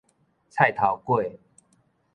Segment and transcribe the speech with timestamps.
[0.49, 1.37] 菜頭粿